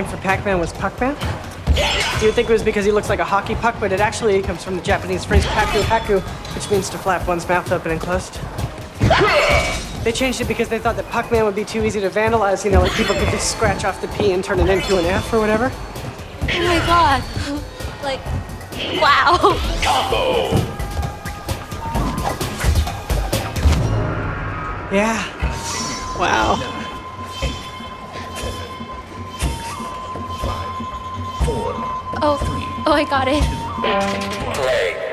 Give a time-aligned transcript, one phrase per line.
[0.00, 1.14] name for Pac-Man was Puckman?
[2.20, 4.40] You would think it was because he looks like a hockey puck, but it actually
[4.42, 6.20] comes from the Japanese phrase paku paku,
[6.54, 8.40] which means to flap one's mouth open and closed.
[10.04, 12.70] They changed it because they thought that Puckman would be too easy to vandalize, you
[12.70, 15.32] know, like people could just scratch off the P and turn it into an F
[15.32, 15.70] or whatever.
[15.72, 17.22] Oh my god.
[18.02, 18.20] Like,
[19.00, 19.36] wow.
[19.82, 20.56] Combo!
[24.94, 26.18] Yeah.
[26.18, 26.69] Wow.
[32.22, 32.38] Oh,
[32.86, 33.42] oh, I got it.
[34.54, 35.09] Play.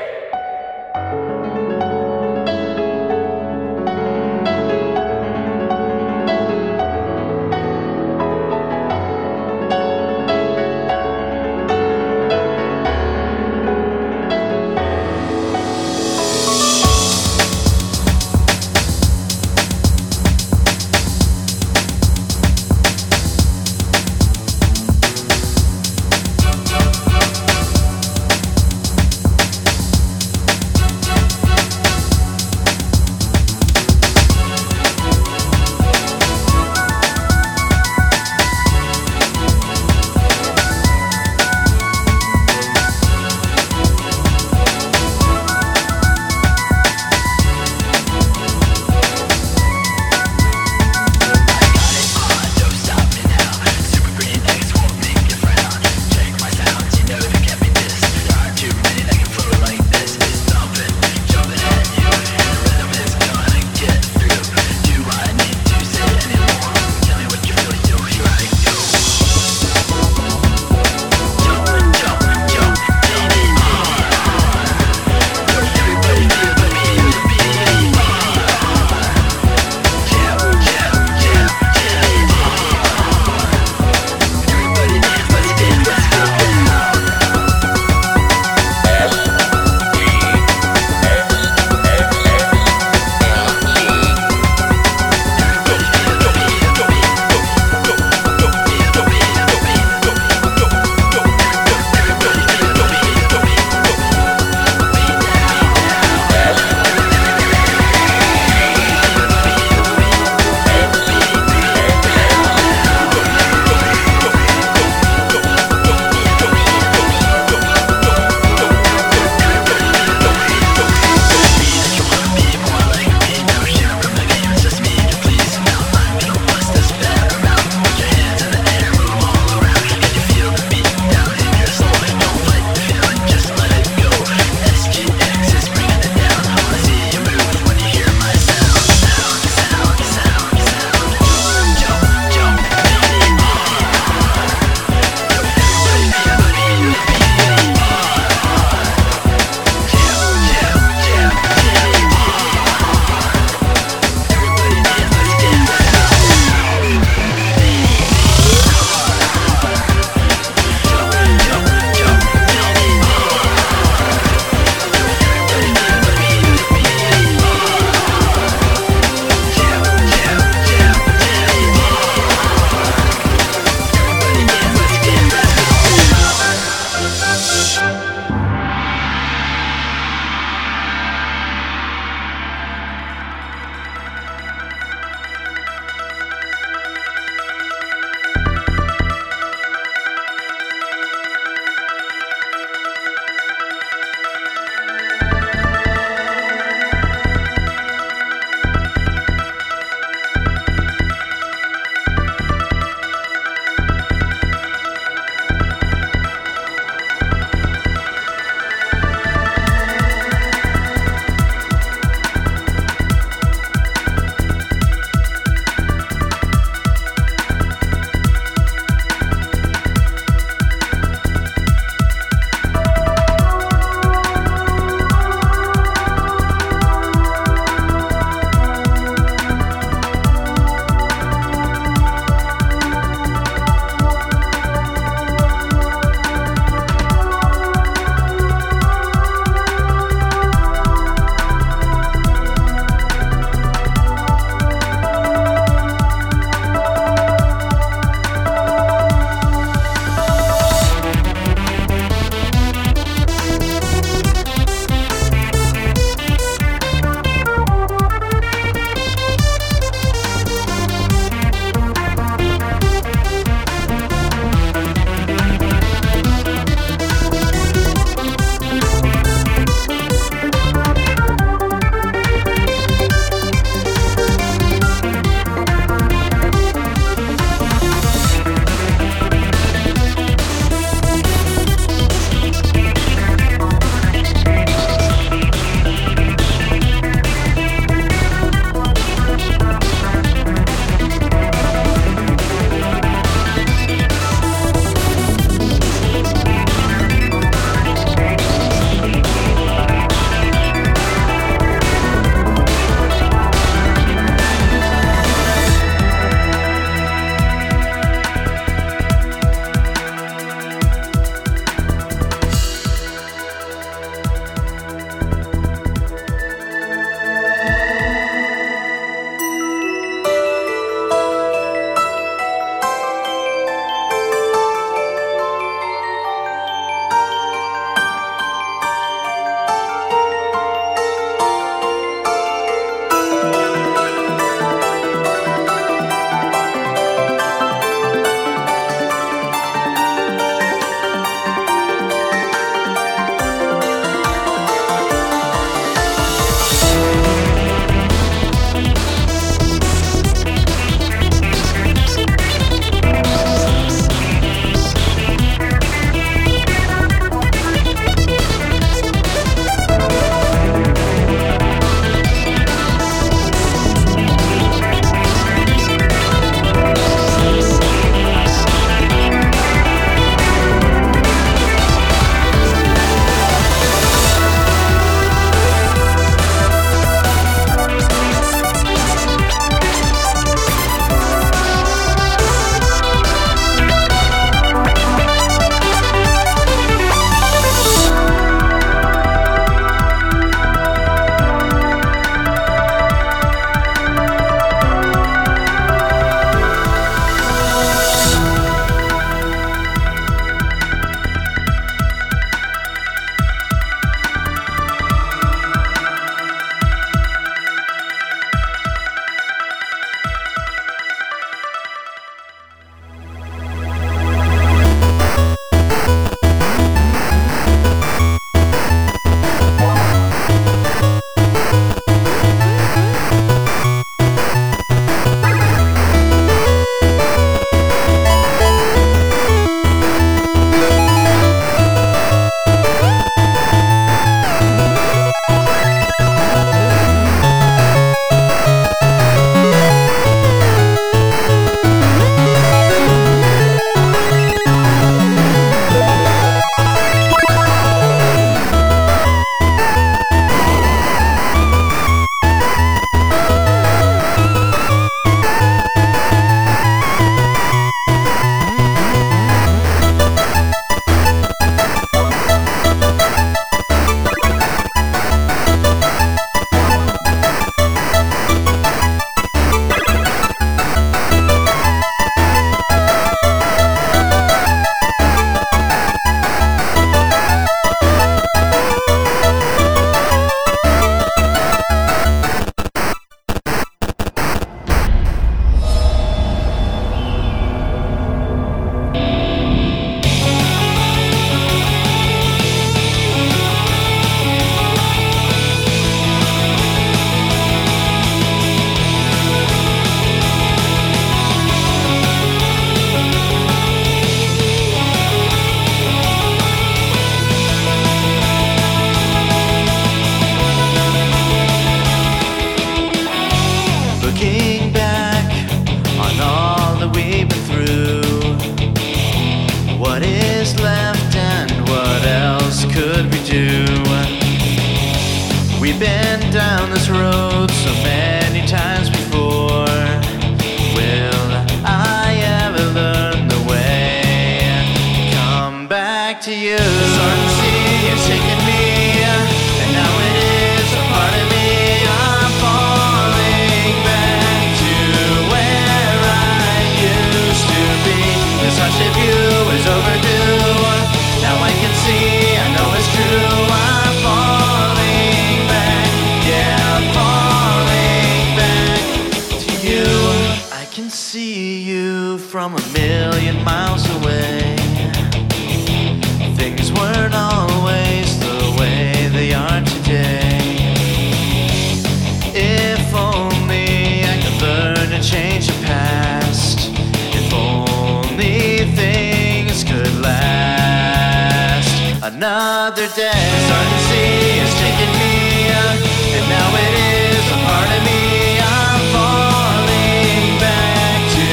[583.08, 586.92] Another day, starting to see is taking me and now it
[587.32, 588.60] is a part of me.
[588.60, 591.46] I'm falling back to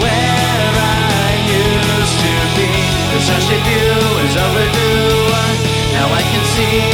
[0.00, 2.72] where I used to be.
[3.12, 5.28] The such view is overdue.
[5.92, 6.93] Now I can see,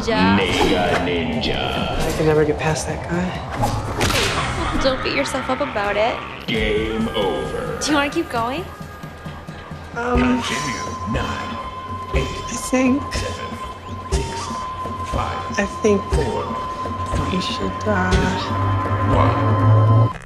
[0.00, 0.36] Ninja.
[0.36, 1.98] Mega Ninja.
[1.98, 4.82] I can never get past that guy.
[4.82, 6.16] Don't beat yourself up about it.
[6.46, 7.78] Game over.
[7.80, 8.64] Do you want to keep going?
[9.96, 10.40] Um,
[11.12, 11.58] Nine,
[12.14, 13.58] eight, I think, seven,
[14.12, 14.28] six,
[15.10, 16.46] five, I think four,
[17.32, 18.12] we should, uh,
[19.16, 20.19] one.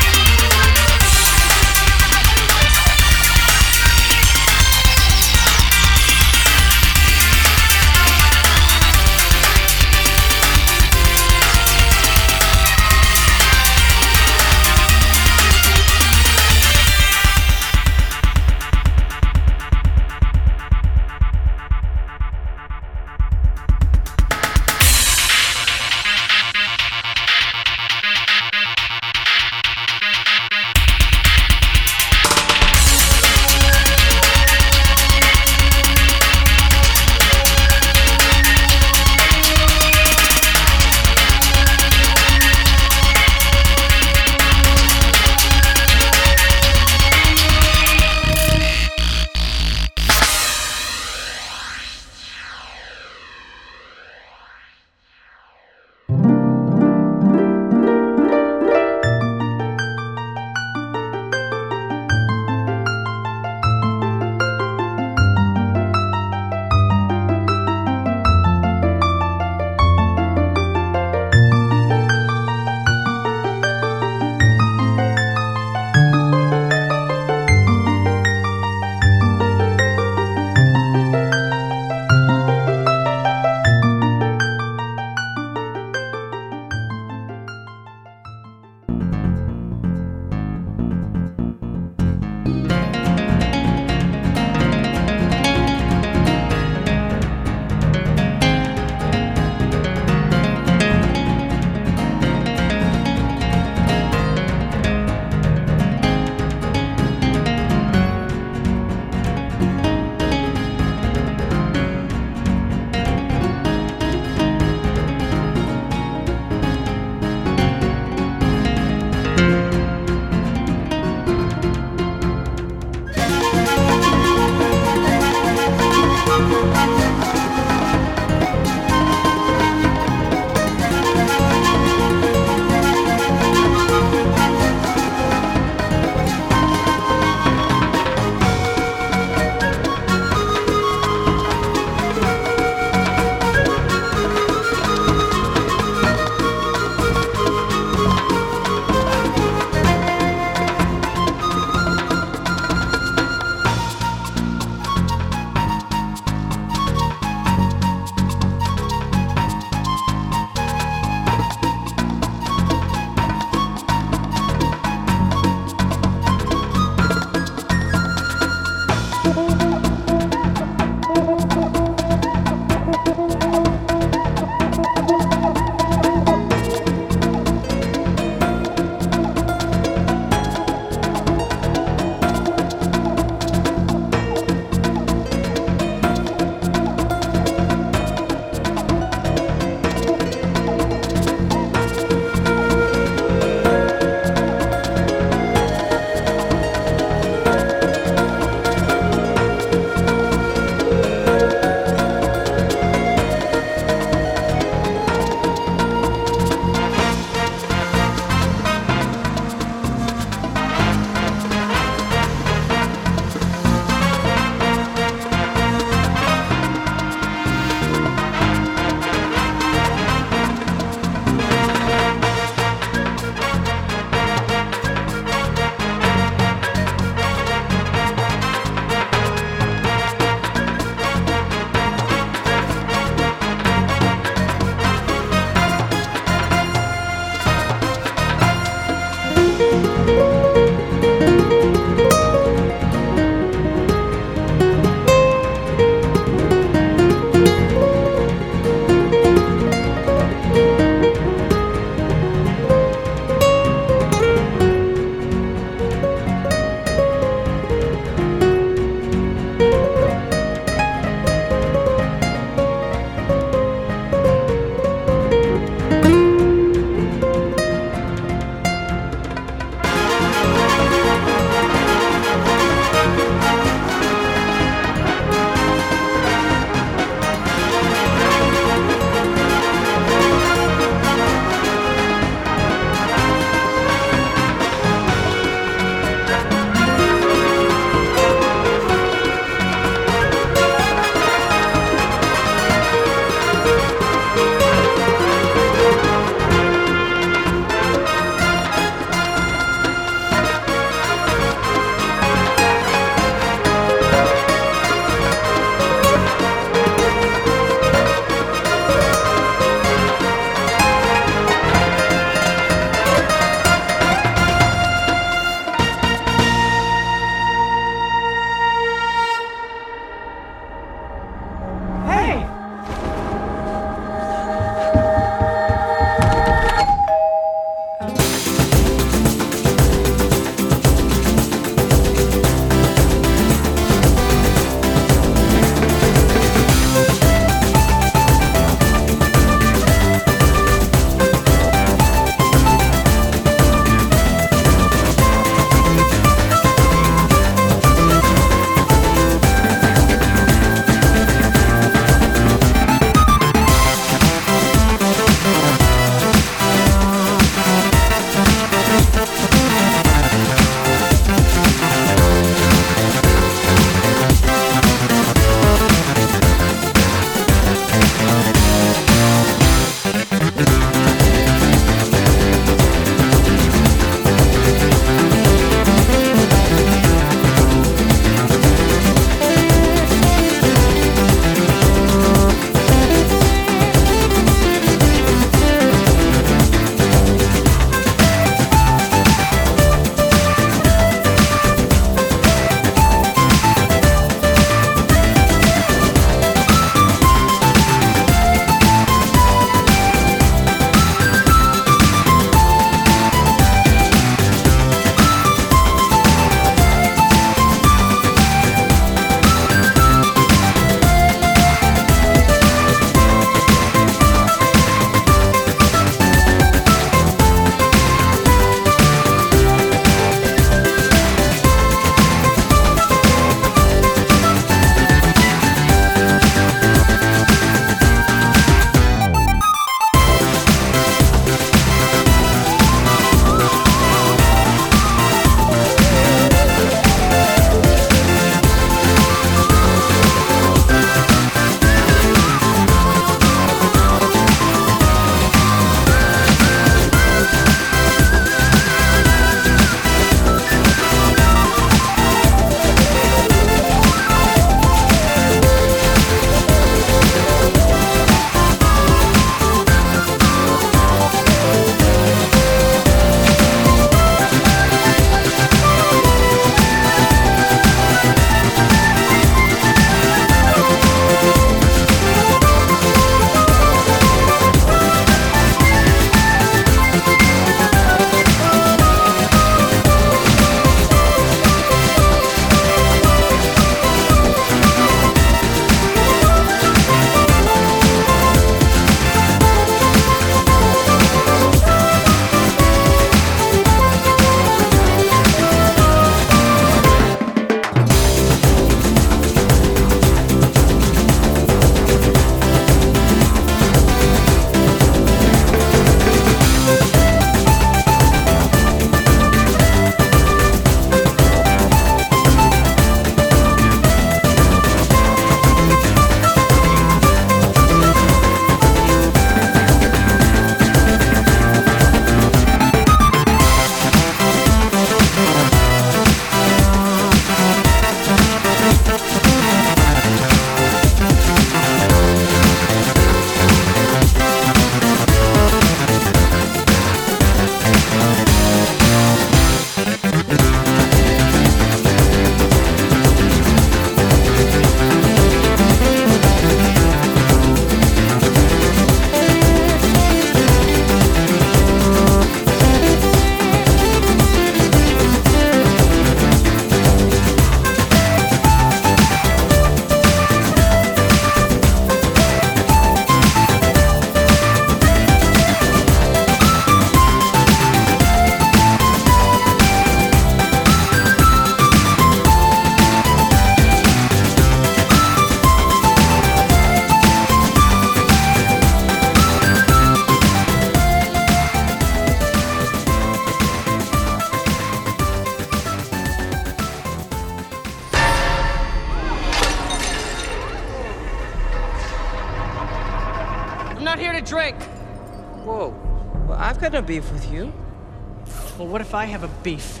[599.68, 600.00] Beef?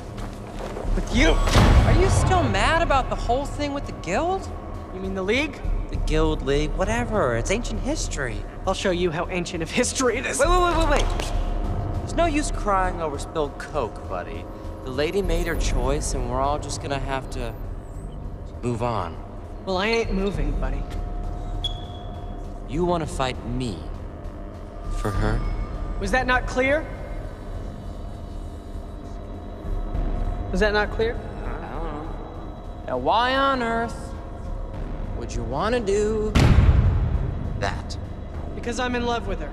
[0.94, 1.28] With you?
[1.28, 4.50] Are you still mad about the whole thing with the guild?
[4.94, 5.60] You mean the League?
[5.90, 7.36] The guild league, whatever.
[7.36, 8.42] It's ancient history.
[8.66, 10.38] I'll show you how ancient of history it is.
[10.38, 11.32] Wait, wait, wait, wait, wait.
[11.98, 14.42] There's no use crying over spilled coke, buddy.
[14.84, 17.52] The lady made her choice, and we're all just gonna have to
[18.62, 19.14] move on.
[19.66, 20.82] Well, I ain't moving, buddy.
[22.70, 23.76] You want to fight me
[24.96, 25.38] for her?
[26.00, 26.86] Was that not clear?
[30.50, 31.14] Was that not clear?
[31.14, 32.10] I don't know.
[32.86, 34.14] Now, why on earth
[35.18, 36.32] would you want to do
[37.60, 37.98] that?
[38.54, 39.50] Because I'm in love with her.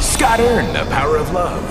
[0.00, 1.64] Scott earned the power of love.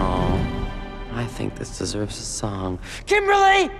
[0.00, 2.80] Oh, I think this deserves a song.
[3.06, 3.70] Kimberly!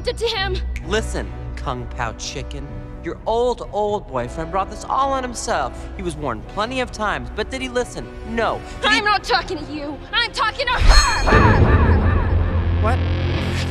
[0.00, 0.56] You did to him.
[0.86, 2.66] Listen, Kung Pao Chicken.
[3.04, 5.88] Your old, old boyfriend brought this all on himself.
[5.96, 8.06] He was warned plenty of times, but did he listen?
[8.34, 8.62] No.
[8.80, 9.98] Did I'm not talking to you.
[10.12, 11.30] I'm talking to her.
[12.82, 12.98] What?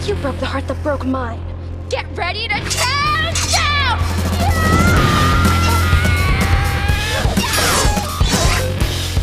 [0.07, 1.43] You broke the heart that broke mine.
[1.89, 3.99] Get ready to tear down.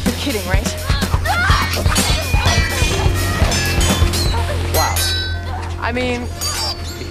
[0.05, 0.67] You're kidding, right?
[0.89, 1.03] Ah.
[4.75, 5.83] Wow.
[5.83, 6.46] I mean, you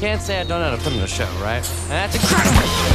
[0.06, 1.68] can't say I don't know how to put in a show, right?
[1.89, 2.95] And that's incredible.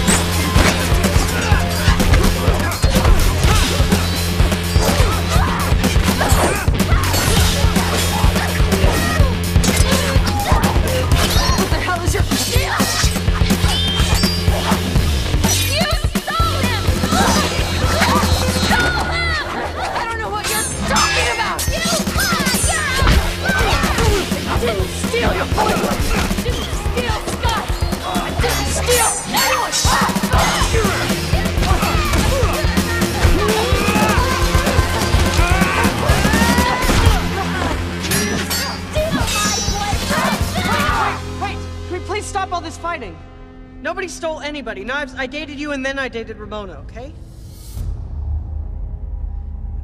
[44.90, 47.12] Knives, I dated you and then I dated Ramona, okay?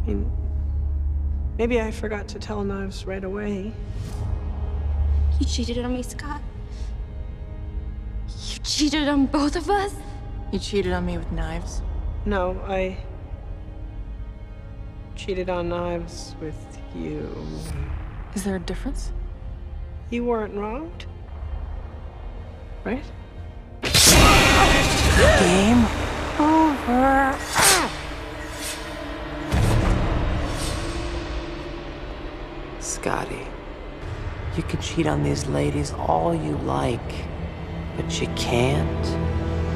[0.03, 0.33] I mean,
[1.57, 3.73] maybe I forgot to tell Knives right away.
[5.39, 6.43] You cheated on me, Scott.
[8.27, 9.95] You cheated on both of us?
[10.51, 11.83] You cheated on me with knives.
[12.25, 12.99] No, I
[15.15, 17.31] cheated on Knives with you.
[18.35, 19.13] Is there a difference?
[20.11, 21.07] You weren't wronged,
[22.83, 23.05] right?
[25.17, 25.87] Game
[26.39, 27.39] over.
[32.81, 33.47] Scotty,
[34.57, 37.01] you can cheat on these ladies all you like,
[37.97, 39.07] but you can't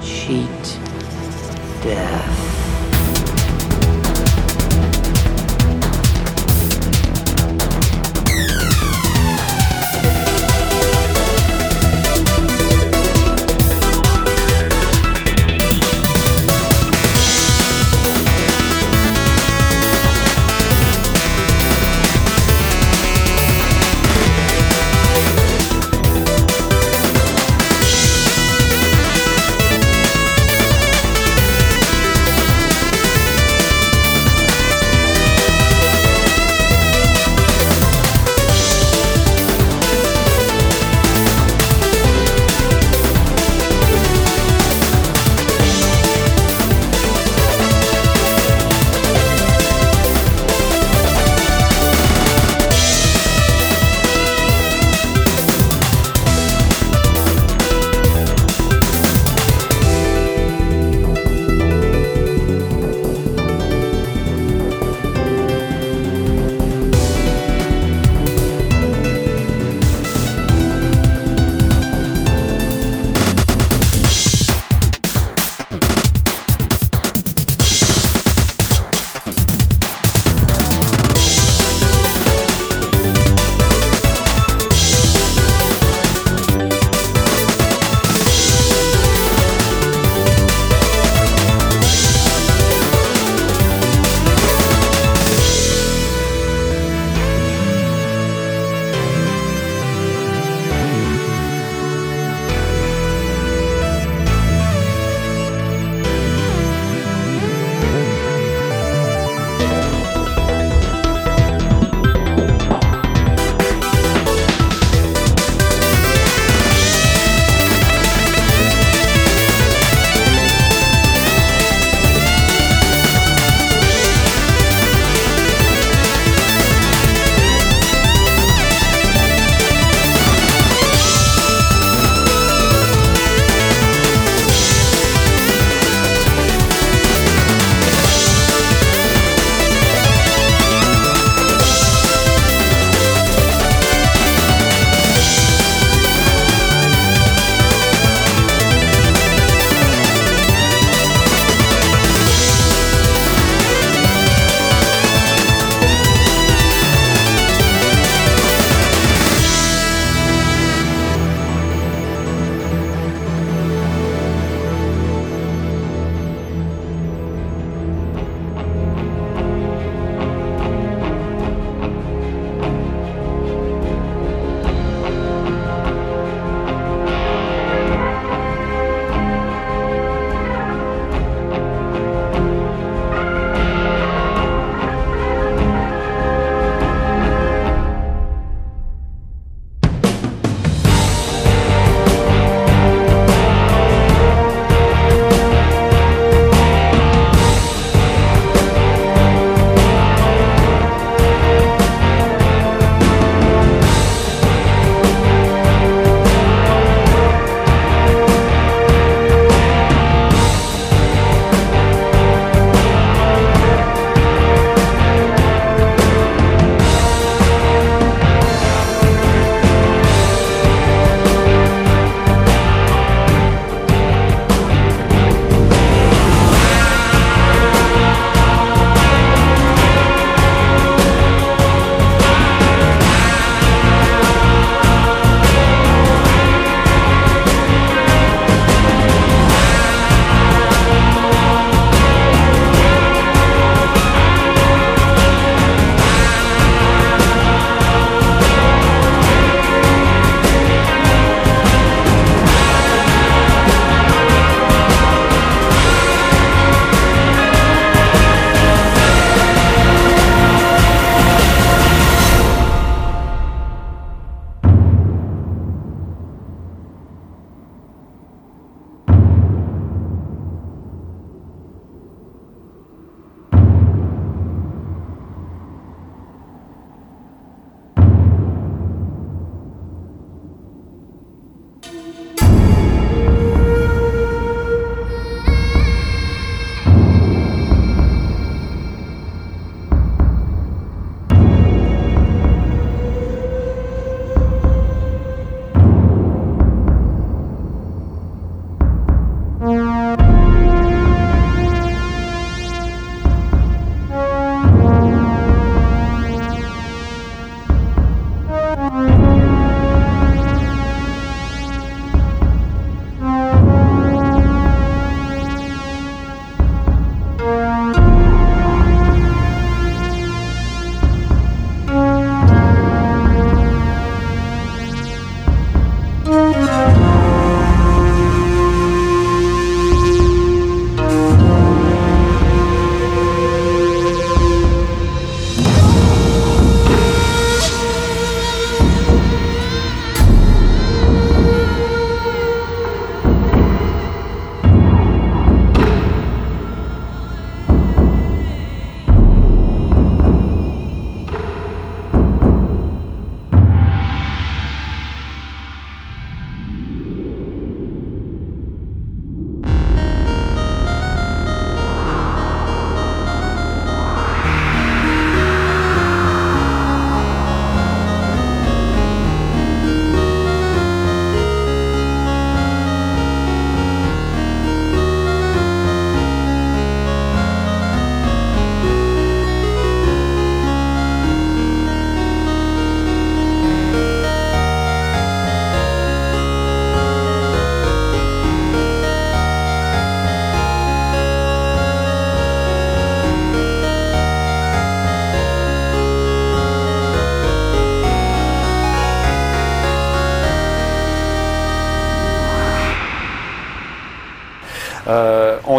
[0.03, 0.79] cheat
[1.83, 2.60] death.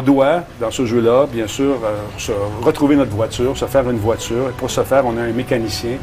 [0.02, 2.32] On doit, dans ce jeu-là, bien sûr, euh, se
[2.62, 4.50] retrouver notre voiture, se faire une voiture.
[4.50, 5.98] Et pour ce faire, on a un mécanicien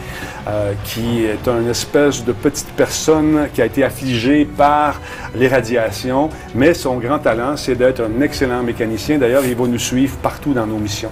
[0.47, 5.01] euh, qui est une espèce de petite personne qui a été affligée par
[5.35, 9.19] les radiations, mais son grand talent, c'est d'être un excellent mécanicien.
[9.19, 11.11] D'ailleurs, il va nous suivre partout dans nos missions.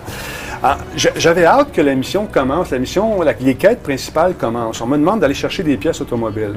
[0.68, 2.72] Ah, J'avais hâte que la mission commence.
[2.72, 4.80] La mission, la- les quêtes principales commencent.
[4.80, 6.54] On me demande d'aller chercher des pièces automobiles.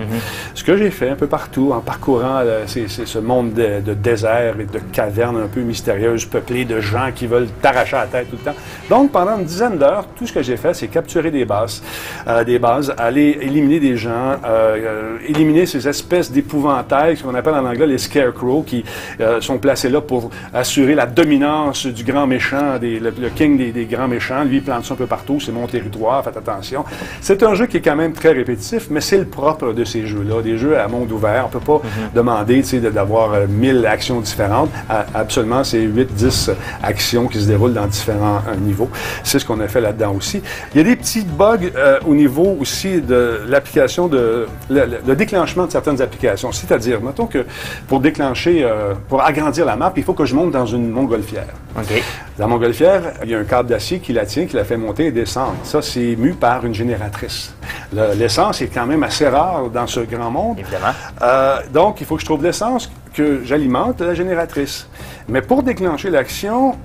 [0.55, 4.55] Ce que j'ai fait un peu partout en parcourant euh, ce monde de, de désert
[4.59, 8.37] et de cavernes un peu mystérieuses, peuplées de gens qui veulent t'arracher la tête tout
[8.43, 8.57] le temps.
[8.89, 11.83] Donc, pendant une dizaine d'heures, tout ce que j'ai fait, c'est capturer des bases,
[12.27, 17.35] euh, des bases, aller éliminer des gens, euh, euh, éliminer ces espèces d'épouvantails, ce qu'on
[17.35, 18.83] appelle en anglais les scarecrows, qui
[19.21, 23.55] euh, sont placés là pour assurer la dominance du grand méchant, des- le, le king
[23.57, 24.43] des, des grands méchants.
[24.43, 26.85] Lui, il plante ça un peu partout, c'est mon territoire, faites attention.
[27.21, 30.05] C'est un jeu qui est quand même très répétitif, mais c'est le propre de ces
[30.05, 31.45] jeux-là, des jeux à monde ouvert.
[31.47, 31.81] On peut pas
[32.15, 34.69] demander tu sais, de- d'avoir euh, 1000 actions différentes.
[35.13, 36.51] Absolument, c'est 8-10
[36.83, 38.89] actions qui se déroulent dans différents euh, niveaux.
[39.23, 40.41] C'est ce qu'on a fait là-dedans aussi.
[40.73, 44.99] Il y a des petits bugs euh, au niveau aussi de l'application de le, le-
[45.07, 46.51] le déclenchement de certaines applications.
[46.51, 47.45] C'est-à-dire, mettons que
[47.87, 51.45] pour déclencher, euh, pour agrandir la map, il faut que je monte dans une montgolfière.
[51.77, 52.03] OK.
[52.37, 54.75] Dans la montgolfière, il y a un câble d'acier qui la tient, qui la fait
[54.75, 55.55] monter et descendre.
[55.63, 57.53] Ça, c'est mu par une génératrice.
[57.95, 60.59] Le- L'essence est quand même assez rare dans ce grand monde.
[60.59, 60.93] Évidemment.
[61.21, 64.85] Euh, donc, il faut que je trouve l'essence que j'alimente la génératrice.
[65.29, 66.75] Mais pour déclencher l'action,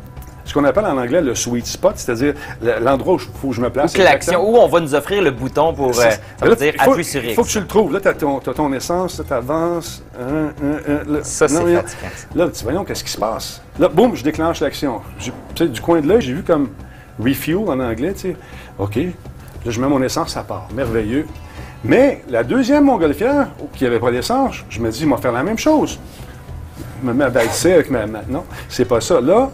[0.44, 3.54] ce qu'on appelle en anglais le sweet spot, c'est-à-dire le- l'endroit où il faut que
[3.54, 3.92] je me place.
[3.92, 5.88] Que l'action, où on va nous offrir le bouton pour.
[5.90, 6.08] euh, ça
[6.42, 7.36] là, veut dire il appuie sur il X.
[7.36, 7.92] faut que tu le trouves.
[7.92, 10.02] Là, tu as, ton, essence, tu avances.
[11.22, 11.82] Ça, c'est fatigant.
[12.34, 13.62] Là, tu voyons, qu'est-ce qui se passe?
[13.78, 15.00] Là, boum, je déclenche l'action.
[15.58, 16.68] Du coin de l'œil, j'ai vu comme
[17.18, 18.36] refuel en anglais, tu sais.
[18.78, 18.96] OK.
[18.96, 20.68] Là, je mets mon essence, ça part.
[20.74, 21.26] Merveilleux.
[21.84, 25.42] Mais la deuxième montgolfière, qui n'avait pas d'essence, je me dis, il va faire la
[25.42, 25.98] même chose.
[27.02, 28.06] Je me mets à baisser avec ma.
[28.06, 29.20] ma- non, c'est pas ça.
[29.20, 29.50] Là,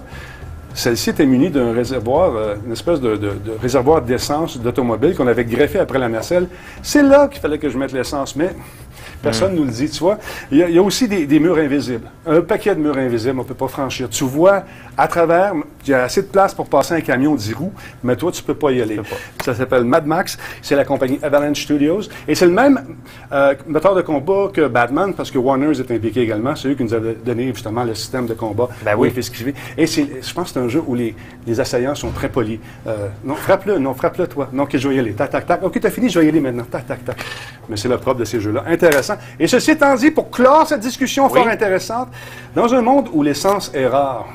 [0.74, 3.18] celle-ci était munie d'un réservoir, euh, une espèce de,
[3.60, 6.48] réservoir d'essence d'automobile qu'on avait greffé après la nacelle.
[6.82, 8.50] C'est là qu'il fallait que je mette l'essence, mais
[9.22, 10.18] personne ne nous le dit, tu vois.
[10.50, 12.08] Il y a, il y a aussi des, des murs invisibles.
[12.26, 14.08] Un paquet de murs invisibles, on ne peut pas franchir.
[14.08, 14.64] Tu vois
[15.00, 15.54] à travers,
[15.86, 17.72] il y a assez de place pour passer un camion 10 roues,
[18.04, 19.00] mais toi, tu ne peux pas y aller.
[19.42, 22.96] Ça s'appelle Mad Max, c'est la compagnie Avalanche Studios, et c'est le même
[23.32, 26.54] euh, moteur de combat que Batman, parce que Warner est impliqué également.
[26.54, 28.68] C'est eux qui nous avaient donné justement le système de combat.
[28.84, 29.10] Ben oui.
[29.78, 31.14] Et je pense que c'est un jeu où les,
[31.46, 32.58] les assaillants sont très polis.
[32.86, 34.48] Euh, non, frappe-le, non, frappe-le, toi.
[34.52, 35.12] Non, ok, je vais y aller.
[35.12, 35.62] Tac, tac, tac.
[35.62, 36.64] Ok, t'as fini, je vais y aller maintenant.
[36.70, 37.16] Tac, tac, tac.
[37.70, 38.64] Mais c'est le propre de ces jeux-là.
[38.66, 39.14] Intéressant.
[39.38, 42.08] Et ceci étant dit, pour clore cette discussion fort intéressante,
[42.54, 44.26] dans un monde où l'essence est rare,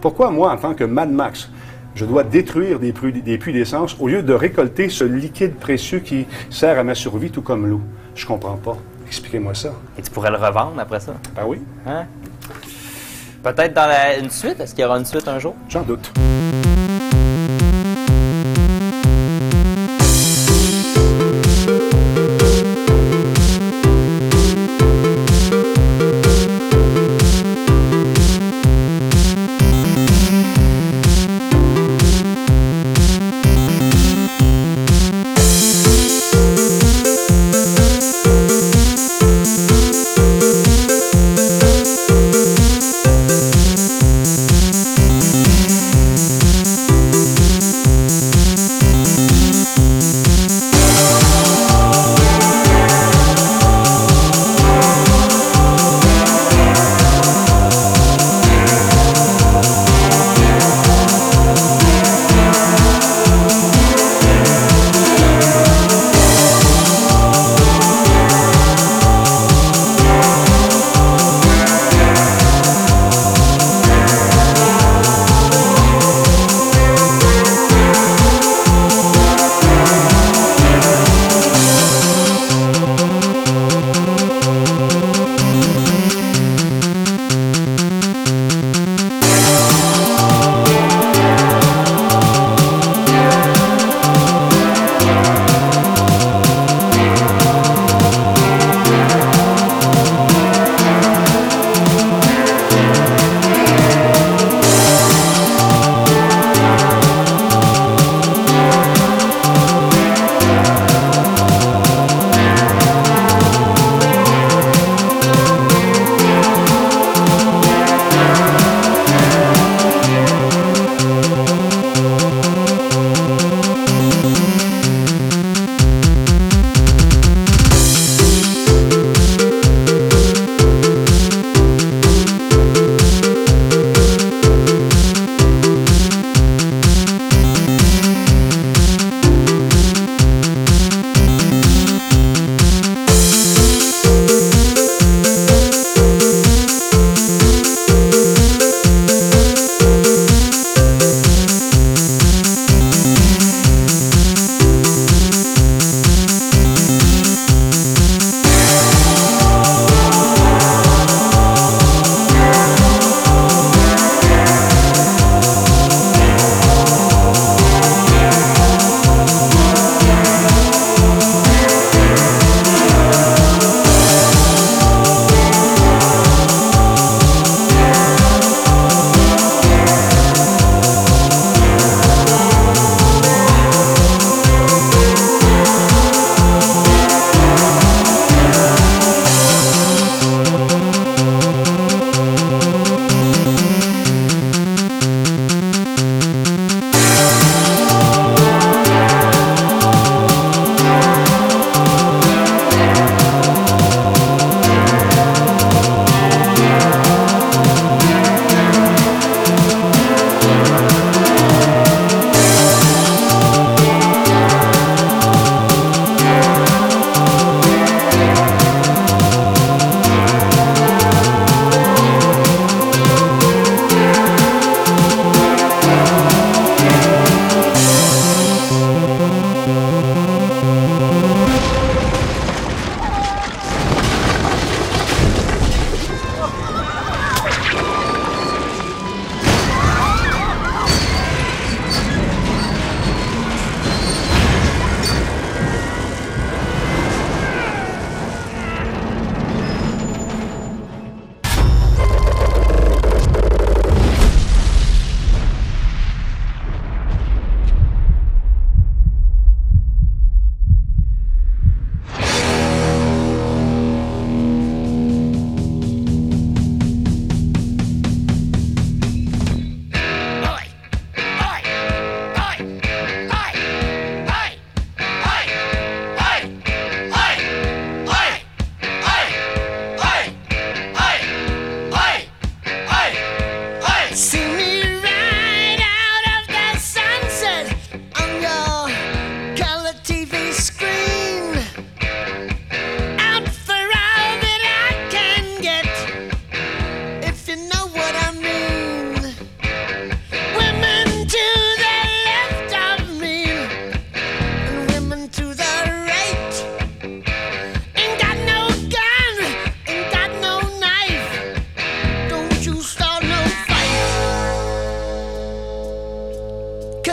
[0.00, 1.50] pourquoi moi, en tant que Mad Max,
[1.94, 5.98] je dois détruire des puits, des puits d'essence au lieu de récolter ce liquide précieux
[5.98, 7.80] qui sert à ma survie, tout comme l'eau?
[8.14, 8.76] Je comprends pas.
[9.06, 9.70] Expliquez-moi ça.
[9.98, 11.12] Et tu pourrais le revendre après ça?
[11.36, 12.06] Ben oui, Hein?
[13.42, 14.58] Peut-être dans la- une suite?
[14.60, 15.54] Est-ce qu'il y aura une suite un jour?
[15.68, 16.10] j'en doute.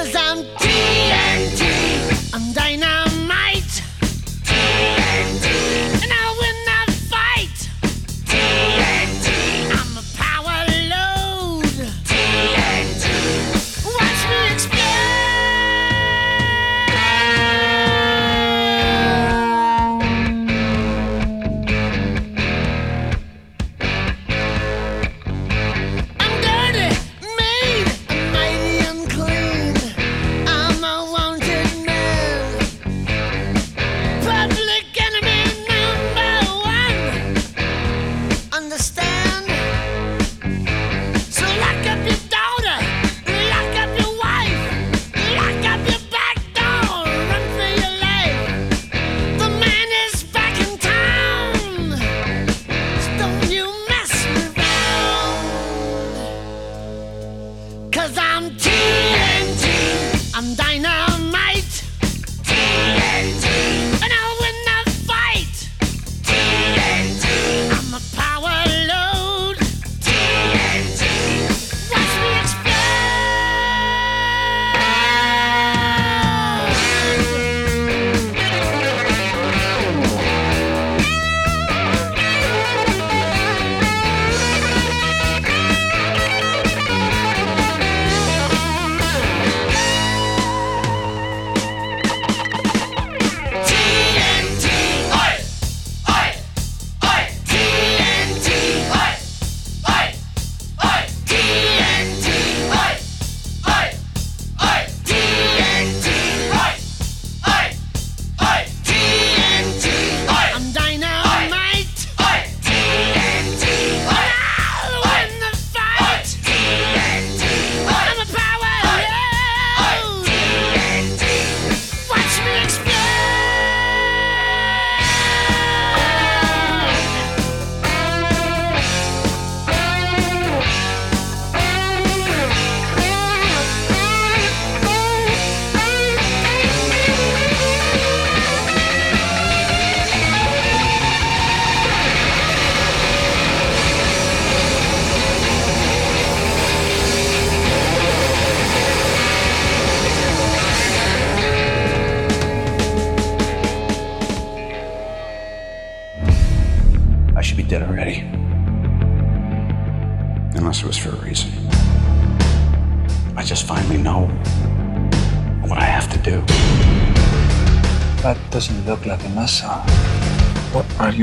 [0.06, 2.32] Cause I'm TNT.
[2.32, 2.85] I'm dynamite.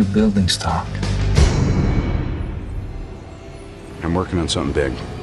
[0.02, 0.86] your building stock.
[4.02, 5.21] I'm working on something big.